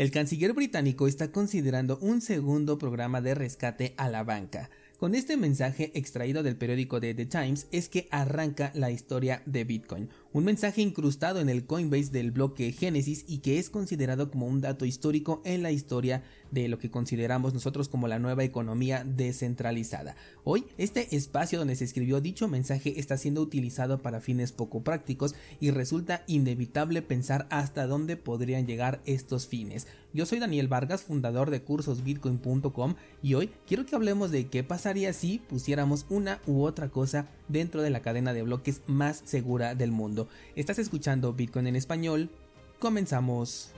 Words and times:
El 0.00 0.10
canciller 0.10 0.54
británico 0.54 1.06
está 1.06 1.30
considerando 1.30 1.98
un 2.00 2.22
segundo 2.22 2.78
programa 2.78 3.20
de 3.20 3.34
rescate 3.34 3.92
a 3.98 4.08
la 4.08 4.24
banca. 4.24 4.70
Con 4.96 5.14
este 5.14 5.36
mensaje 5.36 5.92
extraído 5.92 6.42
del 6.42 6.56
periódico 6.56 7.00
de 7.00 7.12
The 7.12 7.26
Times 7.26 7.66
es 7.70 7.90
que 7.90 8.08
arranca 8.10 8.72
la 8.74 8.90
historia 8.90 9.42
de 9.44 9.64
Bitcoin, 9.64 10.08
un 10.32 10.44
mensaje 10.44 10.80
incrustado 10.80 11.40
en 11.40 11.48
el 11.48 11.66
Coinbase 11.66 12.10
del 12.10 12.30
bloque 12.30 12.70
Genesis 12.72 13.24
y 13.26 13.38
que 13.38 13.58
es 13.58 13.68
considerado 13.68 14.30
como 14.30 14.46
un 14.46 14.60
dato 14.60 14.84
histórico 14.84 15.42
en 15.44 15.62
la 15.62 15.72
historia 15.72 16.22
de 16.52 16.68
lo 16.68 16.78
que 16.78 16.90
consideramos 16.90 17.52
nosotros 17.52 17.88
como 17.88 18.06
la 18.06 18.20
nueva 18.20 18.44
economía 18.44 19.04
descentralizada. 19.04 20.14
Hoy, 20.44 20.66
este 20.78 21.16
espacio 21.16 21.58
donde 21.58 21.74
se 21.74 21.84
escribió 21.84 22.20
dicho 22.20 22.46
mensaje 22.46 23.00
está 23.00 23.16
siendo 23.16 23.42
utilizado 23.42 24.02
para 24.02 24.20
fines 24.20 24.52
poco 24.52 24.82
prácticos 24.82 25.34
y 25.58 25.70
resulta 25.72 26.22
inevitable 26.28 27.02
pensar 27.02 27.46
hasta 27.50 27.86
dónde 27.86 28.16
podrían 28.16 28.66
llegar 28.66 29.00
estos 29.06 29.48
fines. 29.48 29.88
Yo 30.12 30.26
soy 30.26 30.38
Daniel 30.38 30.68
Vargas, 30.68 31.02
fundador 31.02 31.50
de 31.50 31.62
cursosbitcoin.com 31.62 32.94
y 33.22 33.34
hoy 33.34 33.50
quiero 33.66 33.86
que 33.86 33.96
hablemos 33.96 34.30
de 34.30 34.46
qué 34.48 34.62
pasaría 34.62 35.12
si 35.12 35.38
pusiéramos 35.38 36.06
una 36.08 36.40
u 36.46 36.62
otra 36.62 36.88
cosa 36.88 37.28
dentro 37.50 37.82
de 37.82 37.90
la 37.90 38.00
cadena 38.00 38.32
de 38.32 38.42
bloques 38.42 38.82
más 38.86 39.22
segura 39.24 39.74
del 39.74 39.90
mundo. 39.92 40.28
Estás 40.56 40.78
escuchando 40.78 41.32
Bitcoin 41.32 41.66
en 41.66 41.76
español. 41.76 42.30
Comenzamos. 42.78 43.72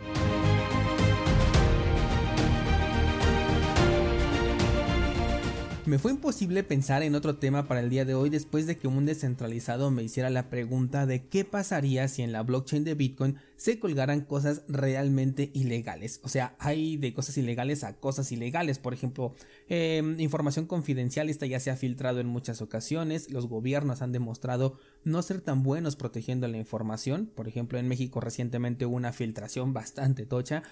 Me 5.84 5.98
fue 5.98 6.12
imposible 6.12 6.62
pensar 6.62 7.02
en 7.02 7.16
otro 7.16 7.38
tema 7.38 7.66
para 7.66 7.80
el 7.80 7.90
día 7.90 8.04
de 8.04 8.14
hoy 8.14 8.30
después 8.30 8.68
de 8.68 8.76
que 8.76 8.86
un 8.86 9.04
descentralizado 9.04 9.90
me 9.90 10.04
hiciera 10.04 10.30
la 10.30 10.48
pregunta 10.48 11.06
de 11.06 11.26
qué 11.26 11.44
pasaría 11.44 12.06
si 12.06 12.22
en 12.22 12.30
la 12.30 12.44
blockchain 12.44 12.84
de 12.84 12.94
Bitcoin 12.94 13.38
se 13.56 13.80
colgaran 13.80 14.20
cosas 14.20 14.62
realmente 14.68 15.50
ilegales. 15.54 16.20
O 16.22 16.28
sea, 16.28 16.54
hay 16.60 16.98
de 16.98 17.12
cosas 17.12 17.36
ilegales 17.36 17.82
a 17.82 17.94
cosas 17.94 18.30
ilegales. 18.30 18.78
Por 18.78 18.94
ejemplo, 18.94 19.34
em, 19.68 20.20
información 20.20 20.66
confidencial, 20.66 21.28
esta 21.28 21.46
ya 21.46 21.58
se 21.58 21.72
ha 21.72 21.76
filtrado 21.76 22.20
en 22.20 22.28
muchas 22.28 22.62
ocasiones. 22.62 23.32
Los 23.32 23.48
gobiernos 23.48 24.02
han 24.02 24.12
demostrado 24.12 24.78
no 25.02 25.20
ser 25.22 25.40
tan 25.40 25.64
buenos 25.64 25.96
protegiendo 25.96 26.46
la 26.46 26.58
información. 26.58 27.28
Por 27.34 27.48
ejemplo, 27.48 27.80
en 27.80 27.88
México 27.88 28.20
recientemente 28.20 28.86
hubo 28.86 28.94
una 28.94 29.12
filtración 29.12 29.72
bastante 29.72 30.26
tocha. 30.26 30.62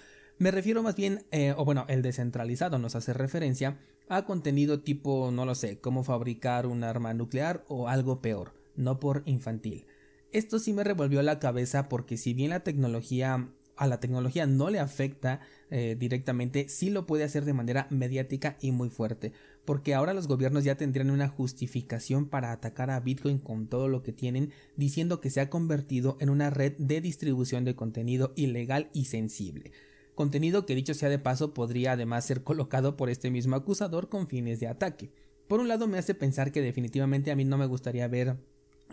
Me 0.40 0.50
refiero 0.50 0.82
más 0.82 0.96
bien, 0.96 1.26
eh, 1.32 1.52
o 1.54 1.66
bueno, 1.66 1.84
el 1.88 2.00
descentralizado 2.00 2.78
nos 2.78 2.94
hace 2.96 3.12
referencia 3.12 3.76
a 4.08 4.24
contenido 4.24 4.80
tipo, 4.80 5.30
no 5.30 5.44
lo 5.44 5.54
sé, 5.54 5.80
cómo 5.80 6.02
fabricar 6.02 6.66
un 6.66 6.82
arma 6.82 7.12
nuclear 7.12 7.62
o 7.68 7.88
algo 7.88 8.22
peor, 8.22 8.54
no 8.74 9.00
por 9.00 9.22
infantil. 9.26 9.84
Esto 10.32 10.58
sí 10.58 10.72
me 10.72 10.82
revolvió 10.82 11.20
la 11.20 11.40
cabeza 11.40 11.90
porque 11.90 12.16
si 12.16 12.32
bien 12.32 12.48
la 12.48 12.60
tecnología 12.60 13.50
a 13.76 13.86
la 13.86 14.00
tecnología 14.00 14.46
no 14.46 14.70
le 14.70 14.78
afecta 14.78 15.40
eh, 15.70 15.94
directamente, 15.98 16.70
sí 16.70 16.88
lo 16.88 17.06
puede 17.06 17.24
hacer 17.24 17.44
de 17.44 17.52
manera 17.52 17.86
mediática 17.90 18.56
y 18.62 18.72
muy 18.72 18.88
fuerte, 18.88 19.34
porque 19.66 19.92
ahora 19.92 20.14
los 20.14 20.26
gobiernos 20.26 20.64
ya 20.64 20.76
tendrían 20.76 21.10
una 21.10 21.28
justificación 21.28 22.30
para 22.30 22.52
atacar 22.52 22.90
a 22.90 23.00
Bitcoin 23.00 23.40
con 23.40 23.66
todo 23.66 23.88
lo 23.88 24.02
que 24.02 24.14
tienen, 24.14 24.52
diciendo 24.74 25.20
que 25.20 25.28
se 25.28 25.42
ha 25.42 25.50
convertido 25.50 26.16
en 26.18 26.30
una 26.30 26.48
red 26.48 26.72
de 26.78 27.02
distribución 27.02 27.66
de 27.66 27.74
contenido 27.74 28.32
ilegal 28.36 28.88
y 28.94 29.04
sensible 29.04 29.72
contenido 30.20 30.66
que 30.66 30.74
dicho 30.74 30.92
sea 30.92 31.08
de 31.08 31.18
paso 31.18 31.54
podría 31.54 31.92
además 31.92 32.26
ser 32.26 32.44
colocado 32.44 32.94
por 32.94 33.08
este 33.08 33.30
mismo 33.30 33.56
acusador 33.56 34.10
con 34.10 34.28
fines 34.28 34.60
de 34.60 34.68
ataque. 34.68 35.10
Por 35.48 35.60
un 35.60 35.68
lado 35.68 35.88
me 35.88 35.96
hace 35.96 36.14
pensar 36.14 36.52
que 36.52 36.60
definitivamente 36.60 37.30
a 37.30 37.36
mí 37.36 37.46
no 37.46 37.56
me 37.56 37.64
gustaría 37.64 38.06
ver 38.06 38.36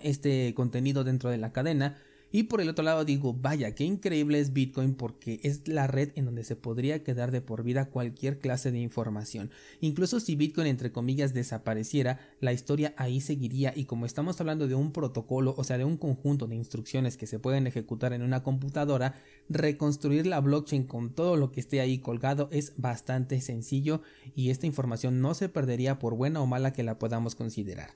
este 0.02 0.54
contenido 0.56 1.04
dentro 1.04 1.30
de 1.30 1.38
la 1.38 1.52
cadena, 1.52 1.98
y 2.32 2.44
por 2.44 2.60
el 2.60 2.70
otro 2.70 2.84
lado 2.84 3.06
digo, 3.06 3.34
vaya, 3.34 3.74
qué 3.74 3.86
increíble 3.86 4.40
es 4.40 4.52
Bitcoin 4.52 4.96
porque 4.96 5.40
es 5.44 5.68
la 5.68 5.88
red 5.88 6.12
en 6.16 6.26
donde 6.26 6.44
se 6.44 6.56
podría 6.56 7.04
quedar 7.04 7.32
de 7.32 7.42
por 7.42 7.64
vida 7.64 7.90
cualquier 7.90 8.40
clase 8.40 8.72
de 8.72 8.80
información. 8.80 9.50
Incluso 9.80 10.20
si 10.20 10.36
Bitcoin 10.36 10.68
entre 10.68 10.92
comillas 10.92 11.34
desapareciera, 11.34 12.20
la 12.42 12.54
historia 12.54 12.94
ahí 12.98 13.22
seguiría 13.22 13.74
y 13.76 13.86
como 13.86 14.06
estamos 14.06 14.40
hablando 14.42 14.68
de 14.68 14.76
un 14.76 14.92
protocolo, 14.92 15.56
o 15.58 15.64
sea, 15.64 15.78
de 15.78 15.86
un 15.86 15.98
conjunto 15.98 16.48
de 16.48 16.56
instrucciones 16.56 17.18
que 17.18 17.28
se 17.28 17.40
pueden 17.40 17.66
ejecutar 17.66 18.14
en 18.14 18.24
una 18.24 18.44
computadora, 18.44 19.16
reconstruir 19.50 20.28
la 20.28 20.42
blockchain 20.42 20.84
con 20.84 21.14
todo 21.14 21.38
lo 21.38 21.52
que 21.52 21.62
esté 21.62 21.80
ahí 21.80 22.00
colgado 22.00 22.50
es 22.52 22.74
bastante 22.78 23.40
sencillo 23.40 24.02
y 24.36 24.50
esta 24.50 24.66
información 24.66 25.22
no 25.22 25.34
se 25.34 25.50
perdería 25.50 26.00
por 26.00 26.16
buena 26.16 26.42
o 26.42 26.46
mala 26.46 26.74
que 26.74 26.84
la 26.84 27.00
podamos 27.00 27.36
considerar. 27.36 27.92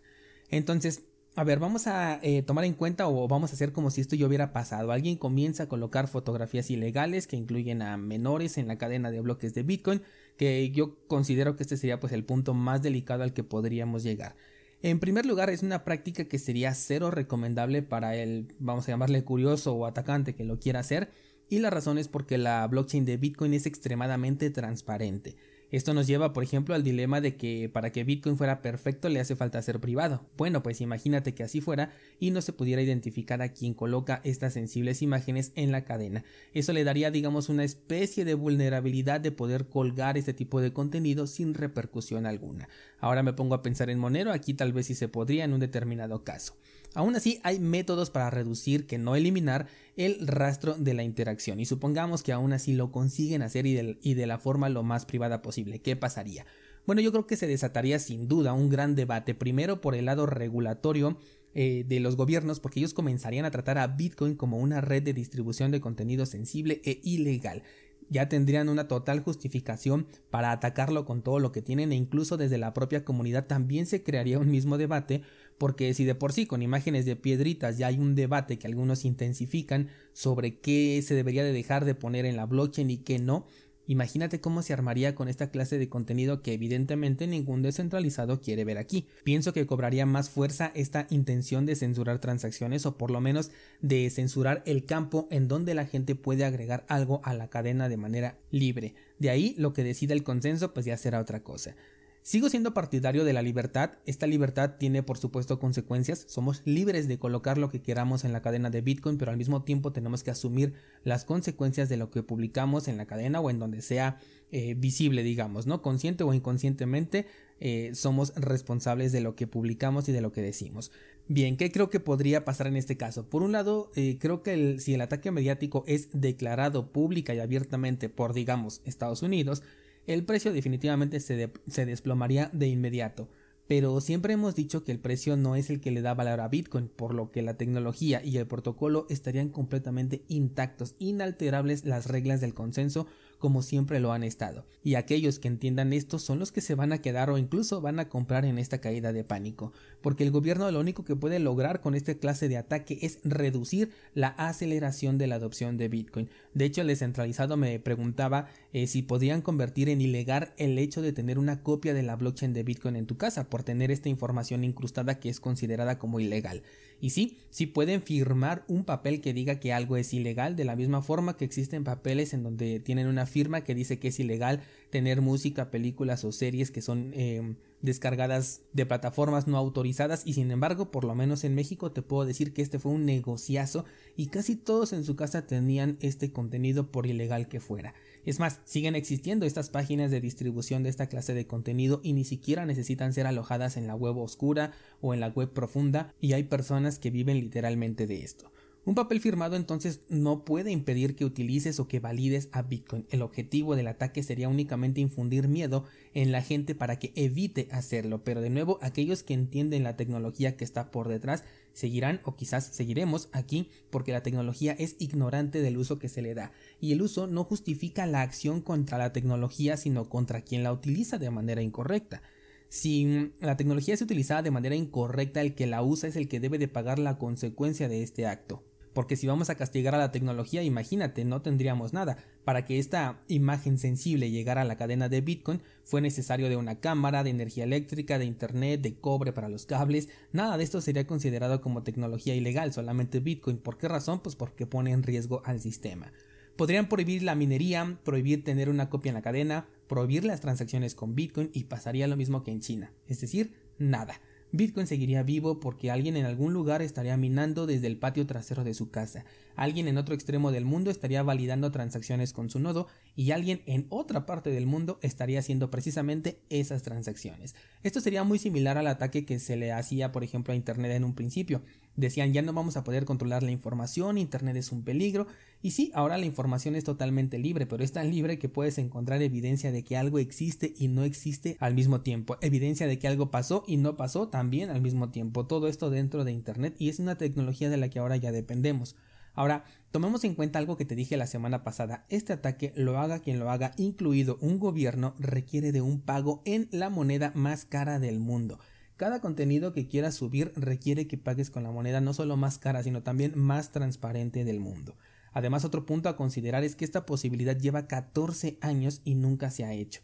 Entonces, 0.49 1.03
a 1.35 1.43
ver, 1.45 1.59
vamos 1.59 1.87
a 1.87 2.19
eh, 2.23 2.41
tomar 2.41 2.65
en 2.65 2.73
cuenta 2.73 3.07
o 3.07 3.27
vamos 3.27 3.51
a 3.51 3.53
hacer 3.53 3.71
como 3.71 3.89
si 3.89 4.01
esto 4.01 4.15
ya 4.15 4.27
hubiera 4.27 4.51
pasado. 4.51 4.91
Alguien 4.91 5.15
comienza 5.17 5.63
a 5.63 5.69
colocar 5.69 6.07
fotografías 6.07 6.69
ilegales 6.69 7.25
que 7.25 7.37
incluyen 7.37 7.81
a 7.81 7.95
menores 7.95 8.57
en 8.57 8.67
la 8.67 8.77
cadena 8.77 9.11
de 9.11 9.21
bloques 9.21 9.53
de 9.53 9.63
Bitcoin, 9.63 10.01
que 10.37 10.71
yo 10.71 10.97
considero 11.07 11.55
que 11.55 11.63
este 11.63 11.77
sería 11.77 11.99
pues 12.01 12.11
el 12.11 12.25
punto 12.25 12.53
más 12.53 12.81
delicado 12.81 13.23
al 13.23 13.33
que 13.33 13.43
podríamos 13.43 14.03
llegar. 14.03 14.35
En 14.81 14.99
primer 14.99 15.25
lugar, 15.25 15.49
es 15.49 15.63
una 15.63 15.85
práctica 15.85 16.25
que 16.25 16.39
sería 16.39 16.73
cero 16.73 17.11
recomendable 17.11 17.81
para 17.81 18.15
el, 18.15 18.53
vamos 18.59 18.87
a 18.87 18.91
llamarle 18.91 19.23
curioso 19.23 19.73
o 19.73 19.85
atacante 19.85 20.33
que 20.35 20.43
lo 20.43 20.59
quiera 20.59 20.79
hacer, 20.79 21.11
y 21.49 21.59
la 21.59 21.69
razón 21.69 21.97
es 21.97 22.07
porque 22.07 22.37
la 22.37 22.65
blockchain 22.67 23.05
de 23.05 23.17
Bitcoin 23.17 23.53
es 23.53 23.65
extremadamente 23.65 24.49
transparente. 24.49 25.35
Esto 25.71 25.93
nos 25.93 26.05
lleva, 26.05 26.33
por 26.33 26.43
ejemplo, 26.43 26.75
al 26.75 26.83
dilema 26.83 27.21
de 27.21 27.37
que 27.37 27.69
para 27.69 27.91
que 27.91 28.03
Bitcoin 28.03 28.35
fuera 28.35 28.61
perfecto 28.61 29.07
le 29.07 29.21
hace 29.21 29.37
falta 29.37 29.61
ser 29.61 29.79
privado. 29.79 30.25
Bueno, 30.37 30.61
pues 30.61 30.81
imagínate 30.81 31.33
que 31.33 31.43
así 31.43 31.61
fuera 31.61 31.93
y 32.19 32.31
no 32.31 32.41
se 32.41 32.51
pudiera 32.51 32.81
identificar 32.81 33.41
a 33.41 33.49
quien 33.49 33.73
coloca 33.73 34.19
estas 34.25 34.53
sensibles 34.53 35.01
imágenes 35.01 35.53
en 35.55 35.71
la 35.71 35.85
cadena. 35.85 36.25
Eso 36.53 36.73
le 36.73 36.83
daría, 36.83 37.09
digamos, 37.09 37.47
una 37.47 37.63
especie 37.63 38.25
de 38.25 38.33
vulnerabilidad 38.33 39.21
de 39.21 39.31
poder 39.31 39.67
colgar 39.67 40.17
este 40.17 40.33
tipo 40.33 40.59
de 40.59 40.73
contenido 40.73 41.25
sin 41.25 41.53
repercusión 41.53 42.25
alguna. 42.25 42.67
Ahora 42.99 43.23
me 43.23 43.33
pongo 43.33 43.55
a 43.55 43.63
pensar 43.63 43.89
en 43.89 43.99
Monero, 43.99 44.33
aquí 44.33 44.53
tal 44.53 44.73
vez 44.73 44.87
sí 44.87 44.95
se 44.95 45.07
podría 45.07 45.45
en 45.45 45.53
un 45.53 45.61
determinado 45.61 46.25
caso. 46.25 46.57
Aún 46.93 47.15
así, 47.15 47.39
hay 47.43 47.59
métodos 47.59 48.09
para 48.09 48.29
reducir, 48.29 48.85
que 48.85 48.97
no 48.97 49.15
eliminar, 49.15 49.67
el 49.95 50.27
rastro 50.27 50.73
de 50.73 50.93
la 50.93 51.03
interacción. 51.03 51.59
Y 51.59 51.65
supongamos 51.65 52.21
que 52.23 52.33
aún 52.33 52.53
así 52.53 52.73
lo 52.73 52.91
consiguen 52.91 53.41
hacer 53.41 53.65
y 53.65 54.13
de, 54.13 54.27
la 54.27 54.37
forma 54.37 54.69
lo 54.69 54.83
más 54.83 55.05
privada 55.05 55.41
posible. 55.41 55.79
¿Qué 55.79 55.95
pasaría? 55.95 56.45
Bueno, 56.85 57.01
yo 57.01 57.11
creo 57.11 57.27
que 57.27 57.37
se 57.37 57.47
desataría 57.47 57.99
sin 57.99 58.27
duda 58.27 58.53
un 58.53 58.69
gran 58.69 58.95
debate, 58.95 59.35
primero 59.35 59.81
por 59.81 59.95
el 59.95 60.05
lado 60.05 60.25
regulatorio 60.25 61.17
eh, 61.53 61.85
de 61.87 61.99
los 61.99 62.15
gobiernos, 62.15 62.59
porque 62.59 62.79
ellos 62.79 62.93
comenzarían 62.93 63.45
a 63.45 63.51
tratar 63.51 63.77
a 63.77 63.87
Bitcoin 63.87 64.35
como 64.35 64.57
una 64.57 64.81
red 64.81 65.03
de 65.03 65.13
distribución 65.13 65.71
de 65.71 65.79
contenido 65.79 66.25
sensible 66.25 66.81
e 66.83 66.99
ilegal 67.03 67.63
ya 68.09 68.29
tendrían 68.29 68.69
una 68.69 68.87
total 68.87 69.21
justificación 69.21 70.07
para 70.29 70.51
atacarlo 70.51 71.05
con 71.05 71.21
todo 71.21 71.39
lo 71.39 71.51
que 71.51 71.61
tienen 71.61 71.91
e 71.91 71.95
incluso 71.95 72.37
desde 72.37 72.57
la 72.57 72.73
propia 72.73 73.05
comunidad 73.05 73.47
también 73.47 73.85
se 73.85 74.03
crearía 74.03 74.39
un 74.39 74.51
mismo 74.51 74.77
debate 74.77 75.21
porque 75.57 75.93
si 75.93 76.05
de 76.05 76.15
por 76.15 76.33
sí 76.33 76.45
con 76.45 76.61
imágenes 76.61 77.05
de 77.05 77.15
piedritas 77.15 77.77
ya 77.77 77.87
hay 77.87 77.97
un 77.97 78.15
debate 78.15 78.57
que 78.57 78.67
algunos 78.67 79.05
intensifican 79.05 79.89
sobre 80.13 80.59
qué 80.59 81.01
se 81.05 81.15
debería 81.15 81.43
de 81.43 81.53
dejar 81.53 81.85
de 81.85 81.95
poner 81.95 82.25
en 82.25 82.35
la 82.35 82.45
blockchain 82.45 82.89
y 82.89 82.97
qué 82.97 83.19
no, 83.19 83.45
Imagínate 83.91 84.39
cómo 84.39 84.61
se 84.61 84.71
armaría 84.71 85.15
con 85.15 85.27
esta 85.27 85.49
clase 85.51 85.77
de 85.77 85.89
contenido 85.89 86.41
que 86.41 86.53
evidentemente 86.53 87.27
ningún 87.27 87.61
descentralizado 87.61 88.39
quiere 88.39 88.63
ver 88.63 88.77
aquí. 88.77 89.05
Pienso 89.25 89.51
que 89.51 89.65
cobraría 89.65 90.05
más 90.05 90.29
fuerza 90.29 90.71
esta 90.75 91.07
intención 91.09 91.65
de 91.65 91.75
censurar 91.75 92.19
transacciones 92.19 92.85
o 92.85 92.97
por 92.97 93.11
lo 93.11 93.19
menos 93.19 93.51
de 93.81 94.09
censurar 94.09 94.63
el 94.65 94.85
campo 94.85 95.27
en 95.29 95.49
donde 95.49 95.73
la 95.73 95.85
gente 95.85 96.15
puede 96.15 96.45
agregar 96.45 96.85
algo 96.87 97.19
a 97.25 97.33
la 97.33 97.49
cadena 97.49 97.89
de 97.89 97.97
manera 97.97 98.37
libre. 98.49 98.95
De 99.19 99.29
ahí 99.29 99.55
lo 99.57 99.73
que 99.73 99.83
decida 99.83 100.13
el 100.13 100.23
consenso 100.23 100.73
pues 100.73 100.85
ya 100.85 100.95
será 100.95 101.19
otra 101.19 101.43
cosa. 101.43 101.75
Sigo 102.23 102.49
siendo 102.49 102.75
partidario 102.75 103.23
de 103.23 103.33
la 103.33 103.41
libertad. 103.41 103.93
Esta 104.05 104.27
libertad 104.27 104.75
tiene 104.77 105.01
por 105.01 105.17
supuesto 105.17 105.57
consecuencias. 105.59 106.23
Somos 106.27 106.61
libres 106.65 107.07
de 107.07 107.17
colocar 107.17 107.57
lo 107.57 107.69
que 107.69 107.81
queramos 107.81 108.25
en 108.25 108.31
la 108.31 108.43
cadena 108.43 108.69
de 108.69 108.81
Bitcoin, 108.81 109.17
pero 109.17 109.31
al 109.31 109.37
mismo 109.37 109.63
tiempo 109.63 109.91
tenemos 109.91 110.21
que 110.21 110.29
asumir 110.29 110.73
las 111.03 111.25
consecuencias 111.25 111.89
de 111.89 111.97
lo 111.97 112.11
que 112.11 112.21
publicamos 112.21 112.87
en 112.87 112.97
la 112.97 113.07
cadena 113.07 113.39
o 113.39 113.49
en 113.49 113.57
donde 113.57 113.81
sea 113.81 114.19
eh, 114.51 114.75
visible, 114.75 115.23
digamos, 115.23 115.65
¿no? 115.65 115.81
Consciente 115.81 116.23
o 116.23 116.31
inconscientemente 116.31 117.25
eh, 117.59 117.91
somos 117.95 118.33
responsables 118.35 119.11
de 119.11 119.21
lo 119.21 119.35
que 119.35 119.47
publicamos 119.47 120.07
y 120.07 120.11
de 120.11 120.21
lo 120.21 120.31
que 120.31 120.41
decimos. 120.41 120.91
Bien, 121.27 121.57
¿qué 121.57 121.71
creo 121.71 121.89
que 121.89 121.99
podría 121.99 122.45
pasar 122.45 122.67
en 122.67 122.75
este 122.75 122.97
caso? 122.97 123.29
Por 123.29 123.41
un 123.41 123.51
lado, 123.51 123.91
eh, 123.95 124.17
creo 124.19 124.43
que 124.43 124.77
si 124.79 124.93
el 124.93 125.01
ataque 125.01 125.31
mediático 125.31 125.83
es 125.87 126.09
declarado 126.11 126.91
pública 126.91 127.33
y 127.33 127.39
abiertamente 127.39 128.09
por, 128.09 128.33
digamos, 128.33 128.81
Estados 128.85 129.23
Unidos, 129.23 129.63
el 130.07 130.23
precio 130.23 130.53
definitivamente 130.53 131.19
se, 131.19 131.85
desplomaría 131.85 132.49
de 132.53 132.67
inmediato. 132.67 133.29
Pero 133.67 134.01
siempre 134.01 134.33
hemos 134.33 134.55
dicho 134.55 134.83
que 134.83 134.91
el 134.91 134.99
precio 134.99 135.37
no 135.37 135.55
es 135.55 135.69
el 135.69 135.79
que 135.79 135.91
le 135.91 136.01
da 136.01 136.13
valor 136.13 136.41
a 136.41 136.49
Bitcoin, 136.49 136.89
por 136.89 137.13
lo 137.13 137.31
que 137.31 137.41
la 137.41 137.55
tecnología 137.55 138.21
y 138.23 138.37
el 138.37 138.47
protocolo 138.47 139.05
estarían 139.09 139.49
completamente 139.49 140.23
intactos, 140.27 140.95
inalterables 140.99 141.85
las 141.85 142.07
reglas 142.07 142.41
del 142.41 142.53
consenso, 142.53 143.07
como 143.41 143.61
siempre 143.61 143.99
lo 143.99 144.13
han 144.13 144.23
estado. 144.23 144.65
Y 144.81 144.95
aquellos 144.95 145.39
que 145.39 145.49
entiendan 145.49 145.91
esto 145.91 146.17
son 146.17 146.39
los 146.39 146.53
que 146.53 146.61
se 146.61 146.75
van 146.75 146.93
a 146.93 146.99
quedar 146.99 147.29
o 147.29 147.37
incluso 147.37 147.81
van 147.81 147.99
a 147.99 148.07
comprar 148.07 148.45
en 148.45 148.57
esta 148.57 148.79
caída 148.79 149.11
de 149.11 149.25
pánico, 149.25 149.73
porque 150.01 150.23
el 150.23 150.31
gobierno 150.31 150.71
lo 150.71 150.79
único 150.79 151.03
que 151.03 151.17
puede 151.17 151.39
lograr 151.39 151.81
con 151.81 151.93
esta 151.93 152.13
clase 152.15 152.47
de 152.47 152.55
ataque 152.55 152.99
es 153.01 153.19
reducir 153.25 153.91
la 154.13 154.29
aceleración 154.29 155.17
de 155.17 155.27
la 155.27 155.35
adopción 155.35 155.75
de 155.75 155.89
Bitcoin. 155.89 156.29
De 156.53 156.65
hecho, 156.65 156.81
el 156.81 156.87
descentralizado 156.87 157.57
me 157.57 157.77
preguntaba 157.79 158.47
eh, 158.71 158.87
si 158.87 159.01
podían 159.01 159.41
convertir 159.41 159.89
en 159.89 159.99
ilegal 159.99 160.53
el 160.57 160.77
hecho 160.77 161.01
de 161.01 161.11
tener 161.11 161.37
una 161.37 161.63
copia 161.63 161.93
de 161.93 162.03
la 162.03 162.15
blockchain 162.15 162.53
de 162.53 162.63
Bitcoin 162.63 162.95
en 162.95 163.07
tu 163.07 163.17
casa 163.17 163.49
por 163.49 163.63
tener 163.63 163.91
esta 163.91 164.07
información 164.07 164.63
incrustada 164.63 165.19
que 165.19 165.29
es 165.29 165.39
considerada 165.39 165.97
como 165.97 166.19
ilegal. 166.19 166.61
Y 167.01 167.09
sí, 167.09 167.39
sí 167.49 167.65
pueden 167.65 168.03
firmar 168.03 168.63
un 168.67 168.85
papel 168.85 169.19
que 169.19 169.33
diga 169.33 169.59
que 169.59 169.73
algo 169.73 169.97
es 169.97 170.13
ilegal, 170.13 170.55
de 170.55 170.65
la 170.65 170.75
misma 170.75 171.01
forma 171.01 171.35
que 171.35 171.45
existen 171.45 171.83
papeles 171.83 172.33
en 172.33 172.43
donde 172.43 172.79
tienen 172.79 173.07
una 173.07 173.25
firma 173.25 173.61
que 173.63 173.73
dice 173.73 173.97
que 173.99 174.09
es 174.09 174.19
ilegal 174.19 174.61
tener 174.91 175.21
música, 175.21 175.71
películas 175.71 176.23
o 176.23 176.31
series 176.31 176.69
que 176.69 176.81
son 176.81 177.11
em, 177.15 177.55
descargadas 177.81 178.61
de 178.73 178.85
plataformas 178.85 179.47
no 179.47 179.57
autorizadas 179.57 180.21
y 180.25 180.33
sin 180.33 180.51
embargo, 180.51 180.91
por 180.91 181.03
lo 181.03 181.15
menos 181.15 181.43
en 181.43 181.55
México 181.55 181.91
te 181.91 182.03
puedo 182.03 182.25
decir 182.25 182.53
que 182.53 182.61
este 182.61 182.77
fue 182.77 182.91
un 182.91 183.05
negociazo 183.05 183.83
y 184.15 184.27
casi 184.27 184.55
todos 184.55 184.93
en 184.93 185.03
su 185.03 185.15
casa 185.15 185.47
tenían 185.47 185.97
este 186.01 186.31
contenido 186.31 186.91
por 186.91 187.07
ilegal 187.07 187.47
que 187.47 187.59
fuera. 187.59 187.95
Es 188.25 188.39
más, 188.39 188.59
siguen 188.65 188.95
existiendo 188.95 189.45
estas 189.45 189.69
páginas 189.69 190.11
de 190.11 190.21
distribución 190.21 190.83
de 190.83 190.89
esta 190.89 191.07
clase 191.07 191.33
de 191.33 191.47
contenido 191.47 192.01
y 192.03 192.13
ni 192.13 192.23
siquiera 192.23 192.65
necesitan 192.65 193.13
ser 193.13 193.25
alojadas 193.25 193.77
en 193.77 193.87
la 193.87 193.95
web 193.95 194.17
oscura 194.17 194.71
o 195.01 195.13
en 195.13 195.19
la 195.19 195.29
web 195.29 195.51
profunda 195.51 196.13
y 196.19 196.33
hay 196.33 196.43
personas 196.43 196.99
que 196.99 197.09
viven 197.09 197.39
literalmente 197.39 198.05
de 198.05 198.23
esto. 198.23 198.50
Un 198.83 198.95
papel 198.95 199.21
firmado 199.21 199.55
entonces 199.55 200.01
no 200.09 200.43
puede 200.43 200.71
impedir 200.71 201.15
que 201.15 201.23
utilices 201.23 201.79
o 201.79 201.87
que 201.87 201.99
valides 201.99 202.49
a 202.51 202.63
Bitcoin. 202.63 203.05
El 203.11 203.21
objetivo 203.21 203.75
del 203.75 203.87
ataque 203.87 204.23
sería 204.23 204.49
únicamente 204.49 204.99
infundir 204.99 205.47
miedo 205.47 205.85
en 206.15 206.31
la 206.31 206.41
gente 206.41 206.73
para 206.73 206.97
que 206.97 207.11
evite 207.15 207.67
hacerlo, 207.71 208.23
pero 208.23 208.41
de 208.41 208.49
nuevo 208.49 208.79
aquellos 208.81 209.21
que 209.21 209.35
entienden 209.35 209.83
la 209.83 209.97
tecnología 209.97 210.57
que 210.57 210.63
está 210.63 210.89
por 210.89 211.09
detrás 211.09 211.43
seguirán 211.73 212.21
o 212.23 212.35
quizás 212.35 212.65
seguiremos 212.65 213.29
aquí 213.33 213.69
porque 213.91 214.13
la 214.13 214.23
tecnología 214.23 214.71
es 214.73 214.95
ignorante 214.97 215.61
del 215.61 215.77
uso 215.77 215.99
que 215.99 216.09
se 216.09 216.23
le 216.23 216.33
da 216.33 216.51
y 216.79 216.91
el 216.91 217.03
uso 217.03 217.27
no 217.27 217.43
justifica 217.43 218.07
la 218.07 218.23
acción 218.23 218.61
contra 218.61 218.97
la 218.97 219.13
tecnología 219.13 219.77
sino 219.77 220.09
contra 220.09 220.41
quien 220.41 220.63
la 220.63 220.73
utiliza 220.73 221.19
de 221.19 221.29
manera 221.29 221.61
incorrecta. 221.61 222.23
Si 222.69 223.31
la 223.41 223.57
tecnología 223.57 223.93
es 223.93 224.01
utilizada 224.01 224.41
de 224.41 224.49
manera 224.49 224.75
incorrecta, 224.75 225.41
el 225.41 225.53
que 225.53 225.67
la 225.67 225.83
usa 225.83 226.09
es 226.09 226.15
el 226.15 226.27
que 226.27 226.39
debe 226.39 226.57
de 226.57 226.67
pagar 226.67 226.97
la 226.97 227.19
consecuencia 227.19 227.87
de 227.87 228.01
este 228.01 228.25
acto. 228.25 228.63
Porque 228.93 229.15
si 229.15 229.27
vamos 229.27 229.49
a 229.49 229.55
castigar 229.55 229.95
a 229.95 229.99
la 229.99 230.11
tecnología, 230.11 230.63
imagínate, 230.63 231.23
no 231.23 231.41
tendríamos 231.41 231.93
nada. 231.93 232.17
Para 232.43 232.65
que 232.65 232.79
esta 232.79 233.21
imagen 233.27 233.77
sensible 233.77 234.31
llegara 234.31 234.61
a 234.61 234.65
la 234.65 234.77
cadena 234.77 235.07
de 235.07 235.21
Bitcoin 235.21 235.61
fue 235.83 236.01
necesario 236.01 236.49
de 236.49 236.57
una 236.57 236.79
cámara, 236.79 237.23
de 237.23 237.29
energía 237.29 237.63
eléctrica, 237.63 238.19
de 238.19 238.25
internet, 238.25 238.81
de 238.81 238.95
cobre 238.95 239.31
para 239.31 239.49
los 239.49 239.65
cables. 239.65 240.09
Nada 240.31 240.57
de 240.57 240.63
esto 240.63 240.81
sería 240.81 241.07
considerado 241.07 241.61
como 241.61 241.83
tecnología 241.83 242.35
ilegal, 242.35 242.73
solamente 242.73 243.19
Bitcoin. 243.19 243.57
¿Por 243.57 243.77
qué 243.77 243.87
razón? 243.87 244.19
Pues 244.19 244.35
porque 244.35 244.65
pone 244.65 244.91
en 244.91 245.03
riesgo 245.03 245.41
al 245.45 245.61
sistema. 245.61 246.11
Podrían 246.57 246.89
prohibir 246.89 247.23
la 247.23 247.35
minería, 247.35 247.97
prohibir 248.03 248.43
tener 248.43 248.69
una 248.69 248.89
copia 248.89 249.09
en 249.09 249.15
la 249.15 249.21
cadena, 249.21 249.67
prohibir 249.87 250.25
las 250.25 250.41
transacciones 250.41 250.95
con 250.95 251.15
Bitcoin 251.15 251.49
y 251.53 251.63
pasaría 251.63 252.07
lo 252.07 252.17
mismo 252.17 252.43
que 252.43 252.51
en 252.51 252.59
China. 252.59 252.91
Es 253.07 253.21
decir, 253.21 253.53
nada. 253.77 254.19
Bitcoin 254.53 254.85
seguiría 254.85 255.23
vivo 255.23 255.61
porque 255.61 255.91
alguien 255.91 256.17
en 256.17 256.25
algún 256.25 256.53
lugar 256.53 256.81
estaría 256.81 257.15
minando 257.15 257.65
desde 257.65 257.87
el 257.87 257.97
patio 257.97 258.27
trasero 258.27 258.65
de 258.65 258.73
su 258.73 258.91
casa, 258.91 259.23
alguien 259.55 259.87
en 259.87 259.97
otro 259.97 260.13
extremo 260.13 260.51
del 260.51 260.65
mundo 260.65 260.91
estaría 260.91 261.23
validando 261.23 261.71
transacciones 261.71 262.33
con 262.33 262.49
su 262.49 262.59
nodo 262.59 262.87
y 263.15 263.31
alguien 263.31 263.61
en 263.65 263.85
otra 263.89 264.25
parte 264.25 264.49
del 264.49 264.65
mundo 264.65 264.99
estaría 265.01 265.39
haciendo 265.39 265.71
precisamente 265.71 266.41
esas 266.49 266.83
transacciones. 266.83 267.55
Esto 267.83 268.01
sería 268.01 268.25
muy 268.25 268.39
similar 268.39 268.77
al 268.77 268.87
ataque 268.87 269.25
que 269.25 269.39
se 269.39 269.55
le 269.55 269.71
hacía 269.71 270.11
por 270.11 270.23
ejemplo 270.23 270.51
a 270.51 270.57
Internet 270.57 270.91
en 270.91 271.05
un 271.05 271.15
principio. 271.15 271.61
Decían 271.95 272.33
ya 272.33 272.41
no 272.41 272.51
vamos 272.51 272.75
a 272.75 272.83
poder 272.83 273.05
controlar 273.05 273.43
la 273.43 273.51
información, 273.51 274.17
Internet 274.17 274.57
es 274.57 274.71
un 274.71 274.83
peligro 274.83 275.27
y 275.61 275.71
sí, 275.71 275.91
ahora 275.93 276.17
la 276.17 276.25
información 276.25 276.75
es 276.75 276.83
totalmente 276.83 277.37
libre, 277.37 277.67
pero 277.67 277.83
es 277.83 277.91
tan 277.91 278.09
libre 278.09 278.39
que 278.39 278.49
puedes 278.49 278.77
encontrar 278.79 279.21
evidencia 279.21 279.71
de 279.71 279.83
que 279.83 279.95
algo 279.95 280.17
existe 280.17 280.73
y 280.77 280.87
no 280.87 281.03
existe 281.03 281.55
al 281.59 281.75
mismo 281.75 282.01
tiempo, 282.01 282.37
evidencia 282.41 282.87
de 282.87 282.97
que 282.97 283.07
algo 283.07 283.29
pasó 283.29 283.63
y 283.67 283.77
no 283.77 283.95
pasó 283.95 284.27
también 284.27 284.40
al 284.41 284.81
mismo 284.81 285.09
tiempo, 285.11 285.45
todo 285.45 285.67
esto 285.67 285.89
dentro 285.89 286.23
de 286.23 286.31
Internet 286.31 286.75
y 286.79 286.89
es 286.89 286.99
una 286.99 287.15
tecnología 287.17 287.69
de 287.69 287.77
la 287.77 287.89
que 287.89 287.99
ahora 287.99 288.17
ya 288.17 288.31
dependemos. 288.31 288.95
Ahora, 289.33 289.63
tomemos 289.91 290.23
en 290.23 290.35
cuenta 290.35 290.59
algo 290.59 290.75
que 290.75 290.83
te 290.83 290.95
dije 290.95 291.15
la 291.15 291.27
semana 291.27 291.63
pasada. 291.63 292.05
Este 292.09 292.33
ataque, 292.33 292.73
lo 292.75 292.99
haga 292.99 293.19
quien 293.19 293.39
lo 293.39 293.49
haga, 293.49 293.71
incluido 293.77 294.37
un 294.41 294.59
gobierno, 294.59 295.15
requiere 295.19 295.71
de 295.71 295.81
un 295.81 296.01
pago 296.01 296.41
en 296.43 296.67
la 296.71 296.89
moneda 296.89 297.31
más 297.35 297.65
cara 297.65 297.99
del 297.99 298.19
mundo. 298.19 298.59
Cada 298.97 299.21
contenido 299.21 299.73
que 299.73 299.87
quieras 299.87 300.15
subir 300.15 300.51
requiere 300.55 301.07
que 301.07 301.17
pagues 301.17 301.49
con 301.49 301.63
la 301.63 301.71
moneda 301.71 302.01
no 302.01 302.13
solo 302.13 302.35
más 302.35 302.57
cara, 302.57 302.83
sino 302.83 303.03
también 303.03 303.33
más 303.35 303.71
transparente 303.71 304.43
del 304.43 304.59
mundo. 304.59 304.97
Además, 305.33 305.63
otro 305.63 305.85
punto 305.85 306.09
a 306.09 306.17
considerar 306.17 306.63
es 306.63 306.75
que 306.75 306.85
esta 306.85 307.05
posibilidad 307.05 307.57
lleva 307.57 307.87
14 307.87 308.57
años 308.61 309.01
y 309.05 309.15
nunca 309.15 309.49
se 309.49 309.63
ha 309.63 309.73
hecho. 309.73 310.01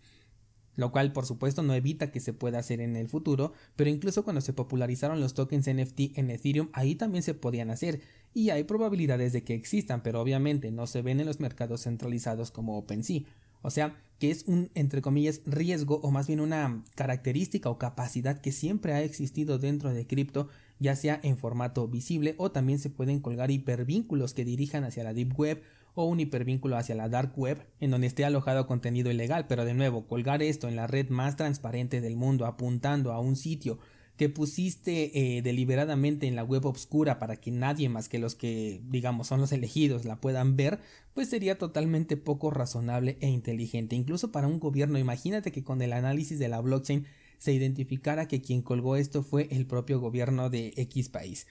Lo 0.78 0.92
cual, 0.92 1.12
por 1.12 1.26
supuesto, 1.26 1.64
no 1.64 1.74
evita 1.74 2.12
que 2.12 2.22
se 2.22 2.34
pueda 2.34 2.60
hacer 2.60 2.80
en 2.80 2.96
el 2.96 3.10
futuro, 3.10 3.52
pero 3.76 3.90
incluso 3.90 4.24
cuando 4.24 4.42
se 4.42 4.54
popularizaron 4.54 5.20
los 5.20 5.34
tokens 5.34 5.68
NFT 5.68 6.18
en 6.18 6.30
Ethereum, 6.30 6.70
ahí 6.72 6.96
también 6.96 7.24
se 7.24 7.34
podían 7.34 7.72
hacer, 7.72 8.00
y 8.34 8.52
hay 8.52 8.64
probabilidades 8.64 9.34
de 9.34 9.44
que 9.44 9.56
existan, 9.56 10.04
pero 10.04 10.22
obviamente 10.22 10.72
no 10.72 10.88
se 10.88 11.02
ven 11.02 11.20
en 11.20 11.26
los 11.26 11.40
mercados 11.40 11.84
centralizados 11.84 12.52
como 12.52 12.78
OpenSea. 12.78 13.24
O 13.64 13.72
sea, 13.72 13.98
que 14.20 14.30
es 14.30 14.44
un, 14.48 14.70
entre 14.76 15.02
comillas, 15.02 15.42
riesgo 15.46 16.00
o 16.04 16.12
más 16.12 16.28
bien 16.28 16.40
una 16.40 16.84
característica 16.96 17.70
o 17.70 17.80
capacidad 17.80 18.40
que 18.40 18.52
siempre 18.52 18.94
ha 18.94 19.02
existido 19.02 19.58
dentro 19.58 19.92
de 19.92 20.06
cripto, 20.06 20.48
ya 20.80 20.96
sea 20.96 21.20
en 21.24 21.38
formato 21.38 21.88
visible 21.88 22.36
o 22.38 22.52
también 22.52 22.78
se 22.78 22.92
pueden 22.92 23.20
colgar 23.20 23.50
hipervínculos 23.50 24.36
que 24.36 24.46
dirijan 24.46 24.84
hacia 24.84 25.04
la 25.04 25.14
Deep 25.14 25.38
Web 25.38 25.64
o 25.98 26.06
un 26.06 26.20
hipervínculo 26.20 26.78
hacia 26.78 26.96
la 26.96 27.10
Dark 27.10 27.34
Web 27.36 27.66
en 27.80 27.92
donde 27.92 28.08
esté 28.08 28.24
alojado 28.24 28.68
contenido 28.68 29.12
ilegal, 29.12 29.48
pero 29.48 29.66
de 29.66 29.74
nuevo, 29.74 30.08
colgar 30.08 30.44
esto 30.44 30.68
en 30.68 30.76
la 30.76 30.88
red 30.88 31.10
más 31.10 31.36
transparente 31.36 32.02
del 32.02 32.16
mundo 32.16 32.46
apuntando 32.46 33.12
a 33.12 33.20
un 33.20 33.36
sitio 33.36 33.80
que 34.16 34.30
pusiste 34.30 35.38
eh, 35.38 35.42
deliberadamente 35.42 36.28
en 36.28 36.36
la 36.36 36.44
web 36.44 36.66
obscura 36.66 37.20
para 37.20 37.38
que 37.38 37.52
nadie 37.52 37.90
más 37.90 38.10
que 38.10 38.20
los 38.20 38.36
que 38.36 38.82
digamos 38.90 39.28
son 39.28 39.40
los 39.40 39.52
elegidos 39.52 40.06
la 40.06 40.20
puedan 40.20 40.56
ver, 40.56 40.80
pues 41.14 41.30
sería 41.30 41.58
totalmente 41.58 42.18
poco 42.18 42.50
razonable 42.52 43.18
e 43.22 43.30
inteligente. 43.30 43.96
Incluso 43.96 44.32
para 44.32 44.48
un 44.48 44.60
gobierno, 44.60 44.98
imagínate 44.98 45.52
que 45.52 45.64
con 45.64 45.82
el 45.82 45.94
análisis 45.94 46.40
de 46.40 46.48
la 46.48 46.62
blockchain 46.62 47.06
se 47.38 47.54
identificara 47.54 48.28
que 48.28 48.42
quien 48.42 48.62
colgó 48.62 48.96
esto 48.96 49.24
fue 49.24 49.48
el 49.52 49.66
propio 49.66 50.00
gobierno 50.00 50.50
de 50.50 50.74
X 50.76 51.10
país. 51.10 51.48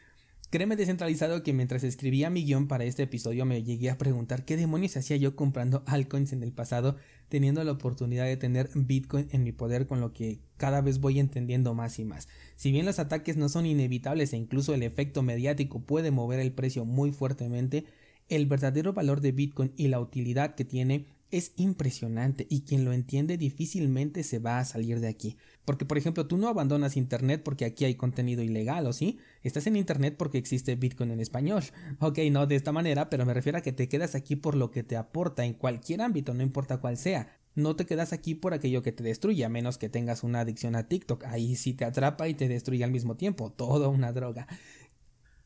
Créeme 0.48 0.76
descentralizado 0.76 1.42
que 1.42 1.52
mientras 1.52 1.82
escribía 1.82 2.30
mi 2.30 2.44
guion 2.44 2.68
para 2.68 2.84
este 2.84 3.02
episodio 3.02 3.44
me 3.44 3.64
llegué 3.64 3.90
a 3.90 3.98
preguntar 3.98 4.44
qué 4.44 4.56
demonios 4.56 4.96
hacía 4.96 5.16
yo 5.16 5.34
comprando 5.34 5.82
altcoins 5.86 6.32
en 6.32 6.44
el 6.44 6.52
pasado 6.52 6.96
teniendo 7.28 7.64
la 7.64 7.72
oportunidad 7.72 8.26
de 8.26 8.36
tener 8.36 8.70
Bitcoin 8.72 9.26
en 9.32 9.42
mi 9.42 9.50
poder 9.50 9.88
con 9.88 10.00
lo 10.00 10.12
que 10.12 10.38
cada 10.56 10.82
vez 10.82 11.00
voy 11.00 11.18
entendiendo 11.18 11.74
más 11.74 11.98
y 11.98 12.04
más. 12.04 12.28
Si 12.54 12.70
bien 12.70 12.86
los 12.86 13.00
ataques 13.00 13.36
no 13.36 13.48
son 13.48 13.66
inevitables 13.66 14.32
e 14.32 14.36
incluso 14.36 14.72
el 14.72 14.84
efecto 14.84 15.24
mediático 15.24 15.80
puede 15.80 16.12
mover 16.12 16.38
el 16.38 16.52
precio 16.52 16.84
muy 16.84 17.10
fuertemente, 17.10 17.84
el 18.28 18.46
verdadero 18.46 18.92
valor 18.92 19.20
de 19.20 19.32
Bitcoin 19.32 19.72
y 19.76 19.88
la 19.88 19.98
utilidad 19.98 20.54
que 20.54 20.64
tiene 20.64 21.06
es 21.32 21.52
impresionante 21.56 22.46
y 22.48 22.60
quien 22.60 22.84
lo 22.84 22.92
entiende 22.92 23.36
difícilmente 23.36 24.22
se 24.22 24.38
va 24.38 24.60
a 24.60 24.64
salir 24.64 25.00
de 25.00 25.08
aquí. 25.08 25.36
Porque, 25.66 25.84
por 25.84 25.98
ejemplo, 25.98 26.26
tú 26.26 26.38
no 26.38 26.48
abandonas 26.48 26.96
Internet 26.96 27.42
porque 27.44 27.64
aquí 27.64 27.84
hay 27.84 27.96
contenido 27.96 28.42
ilegal, 28.42 28.86
¿o 28.86 28.92
sí? 28.92 29.18
Estás 29.42 29.66
en 29.66 29.76
Internet 29.76 30.14
porque 30.16 30.38
existe 30.38 30.76
Bitcoin 30.76 31.10
en 31.10 31.20
español. 31.20 31.64
Ok, 31.98 32.20
no 32.30 32.46
de 32.46 32.54
esta 32.54 32.70
manera, 32.70 33.10
pero 33.10 33.26
me 33.26 33.34
refiero 33.34 33.58
a 33.58 33.62
que 33.62 33.72
te 33.72 33.88
quedas 33.88 34.14
aquí 34.14 34.36
por 34.36 34.54
lo 34.54 34.70
que 34.70 34.84
te 34.84 34.96
aporta 34.96 35.44
en 35.44 35.54
cualquier 35.54 36.02
ámbito, 36.02 36.32
no 36.34 36.44
importa 36.44 36.78
cuál 36.78 36.96
sea. 36.96 37.36
No 37.56 37.74
te 37.74 37.84
quedas 37.84 38.12
aquí 38.12 38.36
por 38.36 38.54
aquello 38.54 38.82
que 38.82 38.92
te 38.92 39.02
destruye, 39.02 39.44
a 39.44 39.48
menos 39.48 39.76
que 39.76 39.88
tengas 39.88 40.22
una 40.22 40.40
adicción 40.40 40.76
a 40.76 40.86
TikTok. 40.86 41.24
Ahí 41.24 41.56
sí 41.56 41.74
te 41.74 41.84
atrapa 41.84 42.28
y 42.28 42.34
te 42.34 42.46
destruye 42.46 42.84
al 42.84 42.92
mismo 42.92 43.16
tiempo. 43.16 43.50
Todo 43.56 43.90
una 43.90 44.12
droga. 44.12 44.46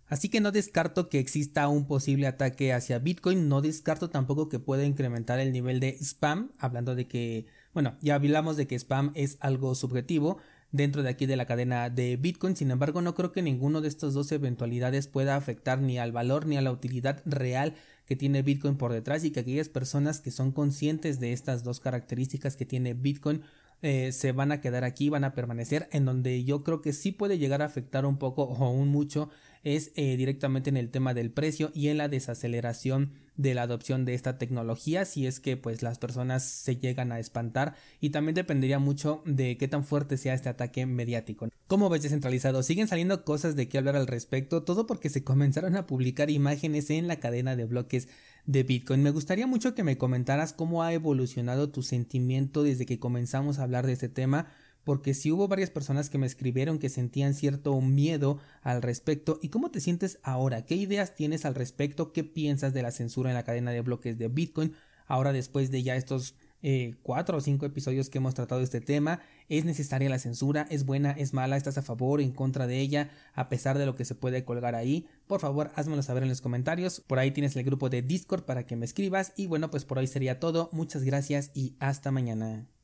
Así 0.06 0.28
que 0.28 0.40
no 0.40 0.52
descarto 0.52 1.08
que 1.08 1.20
exista 1.20 1.66
un 1.68 1.86
posible 1.86 2.26
ataque 2.26 2.74
hacia 2.74 2.98
Bitcoin, 2.98 3.48
no 3.48 3.62
descarto 3.62 4.10
tampoco 4.10 4.48
que 4.48 4.58
pueda 4.58 4.84
incrementar 4.84 5.38
el 5.38 5.52
nivel 5.52 5.80
de 5.80 5.96
spam, 6.00 6.50
hablando 6.58 6.96
de 6.96 7.06
que, 7.06 7.46
bueno, 7.74 7.96
ya 8.00 8.16
hablamos 8.16 8.56
de 8.56 8.66
que 8.66 8.78
spam 8.78 9.12
es 9.14 9.36
algo 9.40 9.74
subjetivo 9.74 10.38
dentro 10.72 11.02
de 11.02 11.10
aquí 11.10 11.26
de 11.26 11.36
la 11.36 11.46
cadena 11.46 11.90
de 11.90 12.16
Bitcoin, 12.16 12.56
sin 12.56 12.70
embargo 12.70 13.02
no 13.02 13.14
creo 13.14 13.32
que 13.32 13.42
ninguno 13.42 13.80
de 13.80 13.88
estas 13.88 14.14
dos 14.14 14.30
eventualidades 14.32 15.08
pueda 15.08 15.36
afectar 15.36 15.80
ni 15.80 15.98
al 15.98 16.12
valor 16.12 16.46
ni 16.46 16.56
a 16.56 16.62
la 16.62 16.72
utilidad 16.72 17.22
real 17.24 17.74
que 18.06 18.16
tiene 18.16 18.42
Bitcoin 18.42 18.76
por 18.76 18.92
detrás 18.92 19.24
y 19.24 19.30
que 19.30 19.40
aquellas 19.40 19.68
personas 19.68 20.20
que 20.20 20.30
son 20.30 20.52
conscientes 20.52 21.20
de 21.20 21.32
estas 21.32 21.64
dos 21.64 21.80
características 21.80 22.56
que 22.56 22.66
tiene 22.66 22.94
Bitcoin 22.94 23.42
eh, 23.82 24.12
se 24.12 24.32
van 24.32 24.52
a 24.52 24.60
quedar 24.60 24.84
aquí, 24.84 25.08
van 25.08 25.24
a 25.24 25.34
permanecer, 25.34 25.88
en 25.92 26.04
donde 26.04 26.44
yo 26.44 26.62
creo 26.64 26.82
que 26.82 26.92
sí 26.92 27.12
puede 27.12 27.38
llegar 27.38 27.62
a 27.62 27.66
afectar 27.66 28.04
un 28.04 28.18
poco 28.18 28.42
o 28.42 28.70
un 28.70 28.88
mucho 28.88 29.30
es 29.62 29.92
eh, 29.94 30.16
directamente 30.16 30.70
en 30.70 30.76
el 30.76 30.90
tema 30.90 31.14
del 31.14 31.30
precio 31.30 31.70
y 31.74 31.88
en 31.88 31.98
la 31.98 32.08
desaceleración 32.08 33.12
de 33.36 33.54
la 33.54 33.62
adopción 33.62 34.04
de 34.04 34.14
esta 34.14 34.36
tecnología 34.36 35.04
si 35.04 35.26
es 35.26 35.40
que 35.40 35.56
pues 35.56 35.82
las 35.82 35.98
personas 35.98 36.44
se 36.44 36.76
llegan 36.76 37.10
a 37.10 37.18
espantar 37.18 37.74
y 38.00 38.10
también 38.10 38.34
dependería 38.34 38.78
mucho 38.78 39.22
de 39.24 39.56
qué 39.56 39.66
tan 39.66 39.84
fuerte 39.84 40.16
sea 40.18 40.34
este 40.34 40.48
ataque 40.48 40.84
mediático. 40.86 41.48
¿Cómo 41.66 41.88
ves 41.88 42.02
descentralizado? 42.02 42.62
Siguen 42.62 42.88
saliendo 42.88 43.24
cosas 43.24 43.56
de 43.56 43.68
qué 43.68 43.78
hablar 43.78 43.96
al 43.96 44.06
respecto, 44.06 44.62
todo 44.62 44.86
porque 44.86 45.08
se 45.08 45.24
comenzaron 45.24 45.76
a 45.76 45.86
publicar 45.86 46.30
imágenes 46.30 46.90
en 46.90 47.08
la 47.08 47.16
cadena 47.16 47.56
de 47.56 47.64
bloques 47.64 48.08
de 48.46 48.62
Bitcoin. 48.62 49.02
Me 49.02 49.10
gustaría 49.10 49.46
mucho 49.46 49.74
que 49.74 49.84
me 49.84 49.98
comentaras 49.98 50.52
cómo 50.52 50.82
ha 50.82 50.92
evolucionado 50.92 51.70
tu 51.70 51.82
sentimiento 51.82 52.62
desde 52.62 52.86
que 52.86 52.98
comenzamos 52.98 53.58
a 53.58 53.62
hablar 53.62 53.86
de 53.86 53.92
este 53.92 54.08
tema 54.08 54.48
porque 54.84 55.14
si 55.14 55.30
hubo 55.32 55.48
varias 55.48 55.70
personas 55.70 56.10
que 56.10 56.18
me 56.18 56.26
escribieron 56.26 56.78
que 56.78 56.88
sentían 56.88 57.34
cierto 57.34 57.80
miedo 57.80 58.38
al 58.62 58.82
respecto. 58.82 59.38
¿Y 59.42 59.48
cómo 59.48 59.70
te 59.70 59.80
sientes 59.80 60.18
ahora? 60.22 60.64
¿Qué 60.64 60.74
ideas 60.74 61.14
tienes 61.14 61.44
al 61.44 61.54
respecto? 61.54 62.12
¿Qué 62.12 62.24
piensas 62.24 62.72
de 62.72 62.82
la 62.82 62.90
censura 62.90 63.30
en 63.30 63.34
la 63.34 63.44
cadena 63.44 63.70
de 63.70 63.80
bloques 63.80 64.18
de 64.18 64.28
Bitcoin? 64.28 64.74
Ahora 65.06 65.32
después 65.32 65.70
de 65.70 65.82
ya 65.82 65.96
estos 65.96 66.36
eh, 66.62 66.96
cuatro 67.02 67.38
o 67.38 67.40
cinco 67.40 67.64
episodios 67.64 68.10
que 68.10 68.18
hemos 68.18 68.34
tratado 68.34 68.60
este 68.60 68.80
tema. 68.80 69.20
¿Es 69.48 69.64
necesaria 69.64 70.08
la 70.08 70.18
censura? 70.18 70.66
¿Es 70.70 70.84
buena? 70.84 71.12
¿Es 71.12 71.32
mala? 71.32 71.56
¿Estás 71.56 71.78
a 71.78 71.82
favor 71.82 72.20
o 72.20 72.22
en 72.22 72.32
contra 72.32 72.66
de 72.66 72.80
ella? 72.80 73.10
A 73.34 73.48
pesar 73.48 73.78
de 73.78 73.86
lo 73.86 73.94
que 73.94 74.04
se 74.04 74.14
puede 74.14 74.44
colgar 74.44 74.74
ahí. 74.74 75.06
Por 75.26 75.40
favor, 75.40 75.72
házmelo 75.74 76.02
saber 76.02 76.22
en 76.22 76.28
los 76.28 76.40
comentarios. 76.40 77.00
Por 77.00 77.18
ahí 77.18 77.30
tienes 77.30 77.56
el 77.56 77.64
grupo 77.64 77.88
de 77.88 78.02
Discord 78.02 78.44
para 78.44 78.66
que 78.66 78.76
me 78.76 78.84
escribas. 78.84 79.32
Y 79.36 79.46
bueno, 79.46 79.70
pues 79.70 79.84
por 79.84 79.98
hoy 79.98 80.06
sería 80.06 80.38
todo. 80.38 80.68
Muchas 80.72 81.02
gracias 81.02 81.50
y 81.54 81.76
hasta 81.80 82.10
mañana. 82.10 82.79